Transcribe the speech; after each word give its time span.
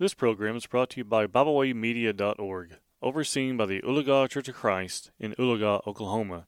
This 0.00 0.14
program 0.14 0.56
is 0.56 0.64
brought 0.64 0.88
to 0.90 1.00
you 1.00 1.04
by 1.04 1.26
BibleWayMedia.org, 1.26 2.76
overseen 3.02 3.58
by 3.58 3.66
the 3.66 3.82
Oologah 3.82 4.30
Church 4.30 4.48
of 4.48 4.54
Christ 4.54 5.10
in 5.20 5.34
Oologah, 5.38 5.86
Oklahoma. 5.86 6.46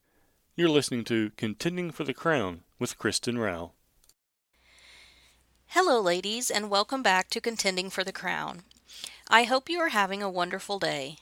You're 0.57 0.71
listening 0.71 1.05
to 1.05 1.33
Contending 1.37 1.91
for 1.91 2.05
the 2.05 2.15
Crown 2.15 2.63
with 2.79 2.97
Kristen 2.97 3.37
Rao. 3.37 3.73
Hello, 5.67 6.01
ladies, 6.01 6.51
and 6.51 6.71
welcome 6.71 7.03
back 7.03 7.29
to 7.29 7.43
Contending 7.43 7.91
for 7.91 8.03
the 8.03 8.11
Crown. 8.11 8.63
I 9.29 9.43
hope 9.43 9.69
you 9.69 9.81
are 9.81 9.91
having 9.91 10.23
a 10.23 10.31
wonderful 10.31 10.79
day. 10.79 11.17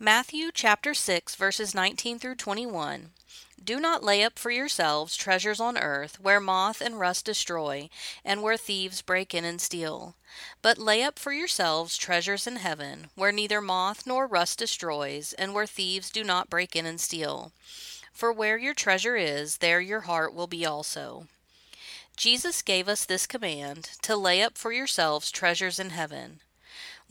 Matthew 0.00 0.50
chapter 0.52 0.94
6, 0.94 1.36
verses 1.36 1.76
19 1.76 2.18
through 2.18 2.34
21 2.34 3.10
do 3.64 3.78
not 3.78 4.02
lay 4.02 4.24
up 4.24 4.38
for 4.38 4.50
yourselves 4.50 5.16
treasures 5.16 5.60
on 5.60 5.78
earth, 5.78 6.20
where 6.20 6.40
moth 6.40 6.80
and 6.80 6.98
rust 6.98 7.24
destroy, 7.24 7.88
and 8.24 8.42
where 8.42 8.56
thieves 8.56 9.02
break 9.02 9.34
in 9.34 9.44
and 9.44 9.60
steal. 9.60 10.14
But 10.62 10.78
lay 10.78 11.02
up 11.02 11.18
for 11.18 11.32
yourselves 11.32 11.96
treasures 11.96 12.46
in 12.46 12.56
heaven, 12.56 13.08
where 13.14 13.32
neither 13.32 13.60
moth 13.60 14.06
nor 14.06 14.26
rust 14.26 14.58
destroys, 14.58 15.32
and 15.34 15.54
where 15.54 15.66
thieves 15.66 16.10
do 16.10 16.24
not 16.24 16.50
break 16.50 16.74
in 16.74 16.86
and 16.86 17.00
steal. 17.00 17.52
For 18.12 18.32
where 18.32 18.58
your 18.58 18.74
treasure 18.74 19.16
is, 19.16 19.58
there 19.58 19.80
your 19.80 20.02
heart 20.02 20.34
will 20.34 20.46
be 20.46 20.66
also. 20.66 21.26
Jesus 22.16 22.62
gave 22.62 22.88
us 22.88 23.04
this 23.04 23.26
command 23.26 23.90
to 24.02 24.16
lay 24.16 24.42
up 24.42 24.58
for 24.58 24.72
yourselves 24.72 25.30
treasures 25.30 25.78
in 25.78 25.90
heaven. 25.90 26.40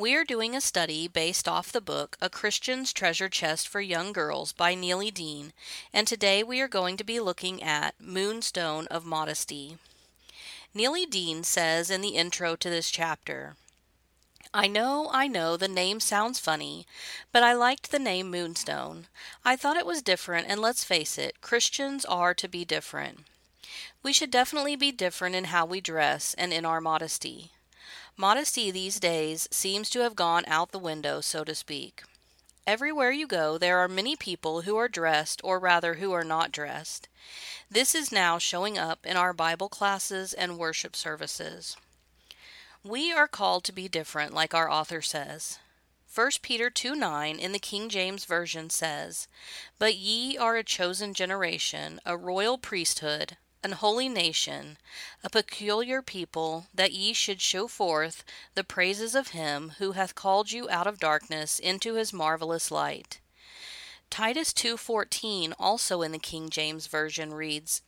We 0.01 0.15
are 0.15 0.23
doing 0.23 0.55
a 0.55 0.61
study 0.61 1.07
based 1.07 1.47
off 1.47 1.71
the 1.71 1.79
book 1.79 2.17
A 2.19 2.27
Christian's 2.27 2.91
Treasure 2.91 3.29
Chest 3.29 3.67
for 3.67 3.81
Young 3.81 4.13
Girls 4.13 4.51
by 4.51 4.73
Neely 4.73 5.11
Dean, 5.11 5.53
and 5.93 6.07
today 6.07 6.41
we 6.41 6.59
are 6.59 6.67
going 6.67 6.97
to 6.97 7.03
be 7.03 7.19
looking 7.19 7.61
at 7.61 7.93
Moonstone 7.99 8.87
of 8.87 9.05
Modesty. 9.05 9.77
Neely 10.73 11.05
Dean 11.05 11.43
says 11.43 11.91
in 11.91 12.01
the 12.01 12.15
intro 12.15 12.55
to 12.55 12.67
this 12.67 12.89
chapter, 12.89 13.57
I 14.51 14.65
know, 14.65 15.07
I 15.13 15.27
know, 15.27 15.55
the 15.55 15.67
name 15.67 15.99
sounds 15.99 16.39
funny, 16.39 16.87
but 17.31 17.43
I 17.43 17.53
liked 17.53 17.91
the 17.91 17.99
name 17.99 18.31
Moonstone. 18.31 19.05
I 19.45 19.55
thought 19.55 19.77
it 19.77 19.85
was 19.85 20.01
different, 20.01 20.47
and 20.49 20.59
let's 20.59 20.83
face 20.83 21.19
it, 21.19 21.41
Christians 21.41 22.05
are 22.05 22.33
to 22.33 22.47
be 22.47 22.65
different. 22.65 23.19
We 24.01 24.13
should 24.13 24.31
definitely 24.31 24.75
be 24.75 24.91
different 24.91 25.35
in 25.35 25.43
how 25.43 25.67
we 25.67 25.79
dress 25.79 26.33
and 26.39 26.51
in 26.51 26.65
our 26.65 26.81
modesty. 26.81 27.51
Modesty 28.17 28.71
these 28.71 28.99
days 28.99 29.47
seems 29.51 29.89
to 29.89 29.99
have 29.99 30.15
gone 30.15 30.43
out 30.47 30.71
the 30.71 30.79
window, 30.79 31.21
so 31.21 31.43
to 31.43 31.55
speak. 31.55 32.03
Everywhere 32.67 33.11
you 33.11 33.25
go, 33.25 33.57
there 33.57 33.79
are 33.79 33.87
many 33.87 34.15
people 34.15 34.61
who 34.61 34.77
are 34.77 34.87
dressed, 34.87 35.41
or 35.43 35.59
rather, 35.59 35.95
who 35.95 36.11
are 36.11 36.23
not 36.23 36.51
dressed. 36.51 37.07
This 37.69 37.95
is 37.95 38.11
now 38.11 38.37
showing 38.37 38.77
up 38.77 39.05
in 39.05 39.17
our 39.17 39.33
Bible 39.33 39.67
classes 39.67 40.33
and 40.33 40.59
worship 40.59 40.95
services. 40.95 41.75
We 42.83 43.11
are 43.11 43.27
called 43.27 43.63
to 43.65 43.71
be 43.71 43.87
different, 43.87 44.33
like 44.33 44.53
our 44.53 44.69
author 44.69 45.01
says. 45.01 45.59
1 46.13 46.31
Peter 46.41 46.69
2 46.69 46.93
9 46.93 47.39
in 47.39 47.51
the 47.51 47.59
King 47.59 47.89
James 47.89 48.25
Version 48.25 48.69
says, 48.69 49.27
But 49.79 49.95
ye 49.95 50.37
are 50.37 50.57
a 50.57 50.63
chosen 50.63 51.13
generation, 51.13 51.99
a 52.05 52.17
royal 52.17 52.57
priesthood, 52.57 53.37
an 53.63 53.73
holy 53.73 54.09
nation, 54.09 54.77
a 55.23 55.29
peculiar 55.29 56.01
people, 56.01 56.67
that 56.73 56.93
ye 56.93 57.13
should 57.13 57.41
show 57.41 57.67
forth 57.67 58.23
the 58.55 58.63
praises 58.63 59.13
of 59.13 59.29
him 59.29 59.73
who 59.77 59.91
hath 59.91 60.15
called 60.15 60.51
you 60.51 60.69
out 60.69 60.87
of 60.87 60.99
darkness 60.99 61.59
into 61.59 61.93
his 61.93 62.11
marvelous 62.11 62.71
light. 62.71 63.19
Titus 64.09 64.51
2:14 64.51 65.53
also 65.57 66.01
in 66.01 66.11
the 66.11 66.19
King 66.19 66.49
James 66.49 66.87
version 66.87 67.33
reads, 67.33 67.81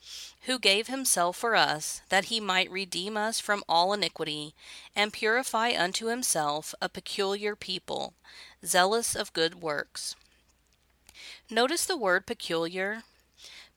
"Who 0.43 0.57
gave 0.57 0.87
himself 0.87 1.35
for 1.35 1.53
us 1.53 2.01
that 2.07 2.25
he 2.25 2.39
might 2.39 2.71
redeem 2.71 3.17
us 3.17 3.41
from 3.41 3.61
all 3.67 3.91
iniquity 3.91 4.55
and 4.95 5.11
purify 5.11 5.73
unto 5.77 6.05
himself 6.05 6.73
a 6.81 6.87
peculiar 6.87 7.57
people, 7.57 8.13
zealous 8.65 9.15
of 9.15 9.33
good 9.33 9.61
works." 9.61 10.15
Notice 11.49 11.83
the 11.83 11.97
word 11.97 12.25
peculiar. 12.25 13.03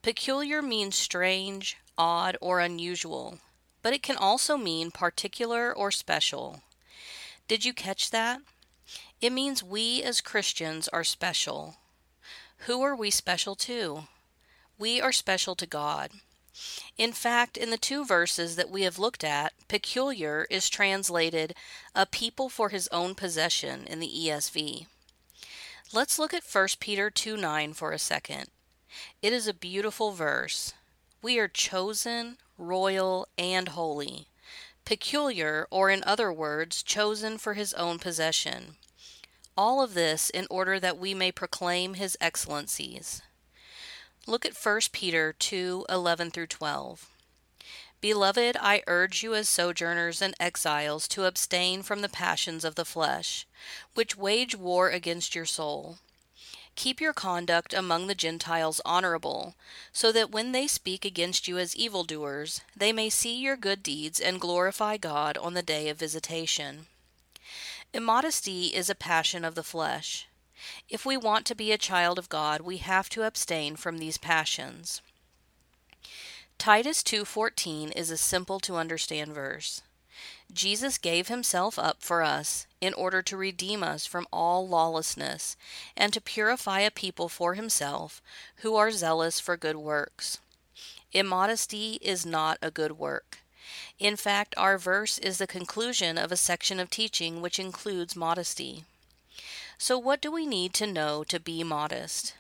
Peculiar 0.03 0.63
means 0.63 0.97
strange, 0.97 1.77
odd, 1.99 2.37
or 2.41 2.61
unusual, 2.61 3.39
but 3.83 3.93
it 3.93 4.03
can 4.03 4.17
also 4.17 4.57
mean 4.57 4.91
particular 4.91 5.75
or 5.75 5.91
special. 5.91 6.63
Did 7.49 7.65
you 7.65 7.73
catch 7.73 8.11
that? 8.11 8.41
It 9.21 9.33
means 9.33 9.63
we 9.63 10.03
as 10.03 10.21
Christians 10.21 10.89
are 10.89 11.05
special. 11.05 11.77
Who 12.67 12.83
are 12.83 12.97
we 12.97 13.11
special 13.11 13.55
to? 13.57 14.09
We 14.79 15.01
are 15.01 15.13
special 15.13 15.55
to 15.57 15.67
God. 15.67 16.11
In 16.97 17.13
fact, 17.13 17.57
in 17.57 17.71
the 17.71 17.77
two 17.77 18.05
verses 18.05 18.57
that 18.57 18.71
we 18.71 18.83
have 18.83 18.99
looked 18.99 19.23
at, 19.23 19.53
peculiar 19.69 20.47
is 20.51 20.69
translated 20.69 21.55
a 21.95 22.07
people 22.07 22.49
for 22.49 22.71
his 22.71 22.89
own 22.89 23.15
possession 23.15 23.85
in 23.87 24.01
the 24.01 24.09
ESV. 24.09 24.87
Let's 25.93 26.19
look 26.19 26.33
at 26.35 26.45
1 26.45 26.69
Peter 26.81 27.11
2 27.11 27.37
9 27.37 27.73
for 27.75 27.93
a 27.93 27.99
second. 27.99 28.47
It 29.23 29.33
is 29.33 29.47
a 29.47 29.55
beautiful 29.55 30.13
verse. 30.13 30.73
We 31.23 31.39
are 31.39 31.49
chosen, 31.49 32.39
royal, 32.59 33.27
and 33.39 33.69
holy, 33.69 34.29
peculiar, 34.85 35.67
or 35.71 35.91
in 35.91 36.05
other 36.05 36.33
words, 36.33 36.83
chosen 36.83 37.39
for 37.39 37.55
his 37.55 37.73
own 37.75 37.99
possession. 37.99 38.77
All 39.57 39.83
of 39.83 39.95
this 39.95 40.31
in 40.31 40.47
order 40.51 40.79
that 40.79 40.99
we 40.99 41.15
may 41.15 41.33
proclaim 41.33 41.95
his 41.95 42.17
excellencies. 42.21 43.23
Look 44.27 44.45
at 44.45 44.57
1 44.57 44.81
Peter 44.93 45.33
2 45.33 45.87
11 45.89 46.31
through 46.31 46.49
12. 46.49 47.09
Beloved, 48.01 48.57
I 48.61 48.83
urge 48.87 49.23
you 49.23 49.35
as 49.35 49.49
sojourners 49.49 50.21
and 50.21 50.35
exiles 50.39 51.09
to 51.09 51.25
abstain 51.25 51.83
from 51.83 52.03
the 52.03 52.09
passions 52.09 52.65
of 52.65 52.75
the 52.75 52.85
flesh, 52.85 53.47
which 53.95 54.17
wage 54.17 54.55
war 54.55 54.91
against 54.91 55.35
your 55.35 55.47
soul. 55.47 55.99
Keep 56.77 57.01
your 57.01 57.15
conduct 57.15 57.73
among 57.73 58.07
the 58.07 58.15
Gentiles 58.15 58.81
honorable, 58.85 59.55
so 59.93 60.13
that 60.13 60.31
when 60.31 60.53
they 60.53 60.67
speak 60.67 61.05
against 61.05 61.49
you 61.49 61.59
as 61.59 61.75
evildoers, 61.75 62.61
they 62.77 62.93
may 62.93 63.09
see 63.11 63.35
your 63.35 63.57
good 63.57 63.83
deeds 63.83 64.21
and 64.21 64.41
glorify 64.41 64.99
God 64.99 65.37
on 65.39 65.55
the 65.55 65.63
day 65.63 65.89
of 65.89 65.99
visitation. 65.99 66.87
Immodesty 67.95 68.67
is 68.67 68.91
a 68.91 68.95
passion 68.95 69.45
of 69.45 69.55
the 69.55 69.63
flesh. 69.63 70.29
If 70.89 71.07
we 71.07 71.17
want 71.17 71.47
to 71.47 71.55
be 71.55 71.73
a 71.73 71.79
child 71.79 72.19
of 72.19 72.29
God, 72.29 72.61
we 72.61 72.77
have 72.77 73.09
to 73.11 73.23
abstain 73.23 73.77
from 73.77 73.99
these 73.99 74.19
passions. 74.19 75.01
Titus 76.59 77.03
2:14 77.03 77.91
is 77.93 78.11
a 78.11 78.19
simple 78.19 78.61
to 78.61 78.77
understand 78.77 79.35
verse. 79.35 79.83
Jesus 80.53 80.99
gave 80.99 81.29
himself 81.29 81.79
up 81.79 82.03
for 82.03 82.23
us 82.23 82.67
in 82.81 82.95
order 82.95 83.23
to 83.23 83.37
redeem 83.37 83.83
us 83.83 84.07
from 84.07 84.27
all 84.33 84.67
lawlessness 84.67 85.57
and 85.97 86.13
to 86.13 86.21
purify 86.21 86.81
a 86.81 86.91
people 86.91 87.29
for 87.29 87.55
himself 87.55 88.23
who 88.57 88.77
are 88.77 88.91
zealous 88.91 89.41
for 89.41 89.57
good 89.57 89.77
works. 89.77 90.39
Immodesty 91.13 91.99
is 92.03 92.25
not 92.27 92.59
a 92.63 92.71
good 92.71 92.99
work. 92.99 93.39
In 93.99 94.17
fact, 94.17 94.55
our 94.57 94.79
verse 94.79 95.19
is 95.19 95.39
the 95.39 95.47
conclusion 95.47 96.19
of 96.19 96.31
a 96.31 96.37
section 96.37 96.79
of 96.79 96.91
teaching 96.91 97.41
which 97.41 97.59
includes 97.59 98.15
modesty. 98.15 98.85
So, 99.79 99.99
what 99.99 100.21
do 100.21 100.31
we 100.31 100.47
need 100.47 100.73
to 100.75 100.87
know 100.87 101.25
to 101.25 101.41
be 101.41 101.63
modest? 101.65 102.35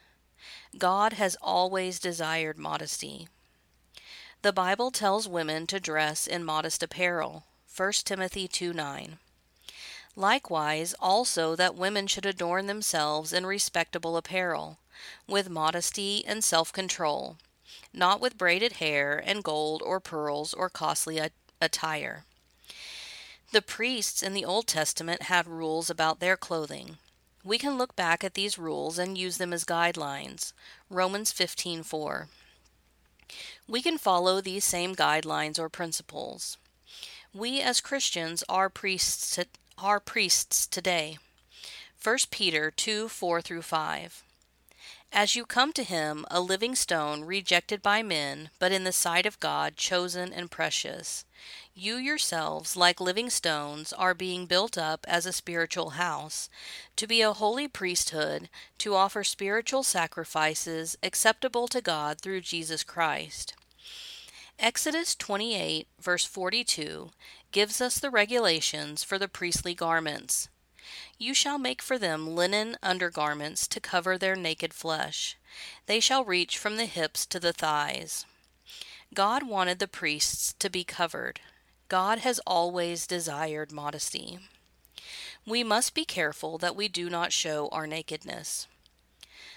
God 0.78 1.14
has 1.14 1.36
always 1.42 1.98
desired 1.98 2.58
modesty. 2.58 3.28
The 4.42 4.52
Bible 4.52 4.90
tells 4.90 5.26
women 5.26 5.66
to 5.68 5.80
dress 5.80 6.26
in 6.26 6.44
modest 6.44 6.82
apparel. 6.82 7.44
1 7.76 7.92
Timothy 8.06 8.48
2 8.48 8.72
9. 8.72 9.18
Likewise, 10.16 10.94
also 10.98 11.54
that 11.54 11.74
women 11.74 12.06
should 12.06 12.24
adorn 12.24 12.68
themselves 12.68 13.34
in 13.34 13.44
respectable 13.44 14.16
apparel, 14.16 14.78
with 15.28 15.50
modesty 15.50 16.24
and 16.26 16.42
self 16.42 16.72
control, 16.72 17.36
not 17.92 18.18
with 18.18 18.38
braided 18.38 18.74
hair 18.74 19.22
and 19.22 19.44
gold 19.44 19.82
or 19.82 20.00
pearls 20.00 20.54
or 20.54 20.70
costly 20.70 21.20
attire. 21.60 22.24
The 23.52 23.60
priests 23.60 24.22
in 24.22 24.32
the 24.32 24.46
Old 24.46 24.66
Testament 24.66 25.22
had 25.22 25.46
rules 25.46 25.90
about 25.90 26.18
their 26.18 26.38
clothing. 26.38 26.96
We 27.44 27.58
can 27.58 27.76
look 27.76 27.94
back 27.94 28.24
at 28.24 28.32
these 28.32 28.58
rules 28.58 28.98
and 28.98 29.18
use 29.18 29.36
them 29.36 29.52
as 29.52 29.66
guidelines. 29.66 30.54
Romans 30.88 31.30
15:4. 31.30 32.28
We 33.68 33.82
can 33.82 33.98
follow 33.98 34.40
these 34.40 34.64
same 34.64 34.96
guidelines 34.96 35.58
or 35.58 35.68
principles. 35.68 36.56
We 37.36 37.60
as 37.60 37.82
Christians 37.82 38.42
are 38.48 38.70
priests 38.70 39.38
are 39.76 40.00
priests 40.00 40.66
today. 40.66 41.18
1 42.02 42.16
Peter 42.30 42.70
2 42.70 43.10
4 43.10 43.42
through 43.42 43.60
5. 43.60 44.24
As 45.12 45.36
you 45.36 45.44
come 45.44 45.74
to 45.74 45.82
him, 45.82 46.24
a 46.30 46.40
living 46.40 46.74
stone, 46.74 47.24
rejected 47.24 47.82
by 47.82 48.02
men, 48.02 48.48
but 48.58 48.72
in 48.72 48.84
the 48.84 48.92
sight 48.92 49.26
of 49.26 49.38
God, 49.38 49.76
chosen 49.76 50.32
and 50.32 50.50
precious, 50.50 51.26
you 51.74 51.96
yourselves, 51.96 52.74
like 52.74 53.02
living 53.02 53.28
stones, 53.28 53.92
are 53.92 54.14
being 54.14 54.46
built 54.46 54.78
up 54.78 55.04
as 55.06 55.26
a 55.26 55.32
spiritual 55.32 55.90
house, 55.90 56.48
to 56.96 57.06
be 57.06 57.20
a 57.20 57.34
holy 57.34 57.68
priesthood, 57.68 58.48
to 58.78 58.94
offer 58.94 59.22
spiritual 59.22 59.82
sacrifices 59.82 60.96
acceptable 61.02 61.68
to 61.68 61.82
God 61.82 62.18
through 62.18 62.40
Jesus 62.40 62.82
Christ. 62.82 63.52
Exodus 64.58 65.14
28, 65.14 65.86
verse 66.00 66.24
42, 66.24 67.10
gives 67.52 67.82
us 67.82 67.98
the 67.98 68.10
regulations 68.10 69.04
for 69.04 69.18
the 69.18 69.28
priestly 69.28 69.74
garments. 69.74 70.48
You 71.18 71.34
shall 71.34 71.58
make 71.58 71.82
for 71.82 71.98
them 71.98 72.34
linen 72.34 72.78
undergarments 72.82 73.68
to 73.68 73.80
cover 73.80 74.16
their 74.16 74.34
naked 74.34 74.72
flesh. 74.72 75.36
They 75.84 76.00
shall 76.00 76.24
reach 76.24 76.56
from 76.56 76.76
the 76.76 76.86
hips 76.86 77.26
to 77.26 77.38
the 77.38 77.52
thighs. 77.52 78.24
God 79.12 79.42
wanted 79.42 79.78
the 79.78 79.86
priests 79.86 80.54
to 80.58 80.70
be 80.70 80.84
covered. 80.84 81.40
God 81.88 82.20
has 82.20 82.40
always 82.46 83.06
desired 83.06 83.72
modesty. 83.72 84.38
We 85.46 85.64
must 85.64 85.94
be 85.94 86.06
careful 86.06 86.56
that 86.58 86.74
we 86.74 86.88
do 86.88 87.10
not 87.10 87.30
show 87.30 87.68
our 87.72 87.86
nakedness. 87.86 88.66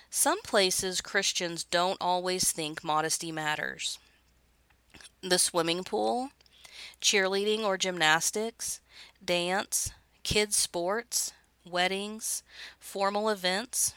Some 0.09 0.41
places 0.41 0.99
Christians 0.99 1.63
don't 1.63 1.97
always 2.01 2.51
think 2.51 2.83
modesty 2.83 3.31
matters 3.31 3.97
the 5.21 5.39
swimming 5.39 5.83
pool, 5.83 6.29
cheerleading 7.01 7.63
or 7.63 7.77
gymnastics, 7.77 8.79
dance, 9.23 9.91
kids' 10.23 10.55
sports, 10.55 11.33
weddings, 11.65 12.43
formal 12.79 13.29
events. 13.29 13.93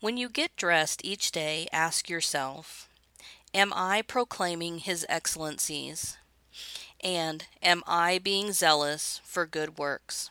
When 0.00 0.16
you 0.16 0.28
get 0.28 0.56
dressed 0.56 1.04
each 1.04 1.32
day, 1.32 1.68
ask 1.72 2.08
yourself 2.08 2.88
Am 3.54 3.72
I 3.74 4.02
proclaiming 4.02 4.78
His 4.78 5.06
excellencies? 5.08 6.16
And 7.00 7.46
am 7.62 7.82
I 7.86 8.18
being 8.18 8.52
zealous 8.52 9.20
for 9.24 9.46
good 9.46 9.78
works? 9.78 10.30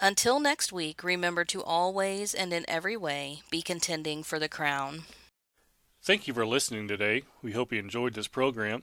Until 0.00 0.40
next 0.40 0.72
week, 0.72 1.02
remember 1.02 1.44
to 1.46 1.62
always 1.62 2.34
and 2.34 2.52
in 2.52 2.64
every 2.68 2.96
way 2.96 3.42
be 3.50 3.62
contending 3.62 4.22
for 4.22 4.38
the 4.38 4.48
crown. 4.48 5.04
Thank 6.04 6.28
you 6.28 6.34
for 6.34 6.44
listening 6.44 6.86
today. 6.86 7.22
We 7.40 7.52
hope 7.52 7.72
you 7.72 7.78
enjoyed 7.78 8.12
this 8.12 8.28
program. 8.28 8.82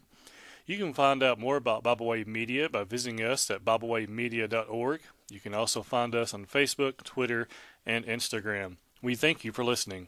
You 0.66 0.80
can 0.80 0.92
find 0.92 1.22
out 1.22 1.38
more 1.38 1.56
about 1.56 1.84
Bible 1.84 2.08
Way 2.08 2.24
Media 2.24 2.68
by 2.68 2.84
visiting 2.84 3.22
us 3.22 3.52
at 3.52 3.64
BibleWayMedia.org. 3.64 5.02
You 5.30 5.40
can 5.40 5.54
also 5.54 5.84
find 5.84 6.16
us 6.16 6.34
on 6.34 6.48
Facebook, 6.48 7.04
Twitter, 7.04 7.48
and 7.86 8.08
Instagram. 8.08 8.78
We 9.04 9.14
thank 9.14 9.46
you 9.46 9.52
for 9.52 9.64
listening. 9.64 10.08